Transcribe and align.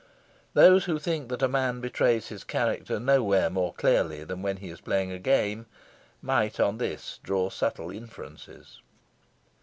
Those 0.55 0.85
who 0.85 0.97
think 0.97 1.29
that 1.29 1.43
a 1.43 1.47
man 1.47 1.79
betrays 1.79 2.29
his 2.29 2.43
character 2.43 2.99
nowhere 2.99 3.51
more 3.51 3.71
clearly 3.71 4.23
than 4.23 4.41
when 4.41 4.57
he 4.57 4.71
is 4.71 4.81
playing 4.81 5.11
a 5.11 5.19
game 5.19 5.67
might 6.23 6.59
on 6.59 6.79
this 6.79 7.19
draw 7.21 7.51
subtle 7.51 7.91
inferences. 7.91 8.81